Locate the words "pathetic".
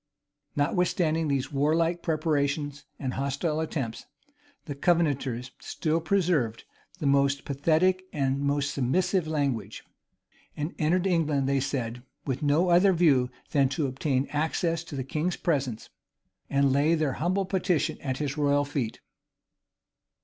7.45-8.05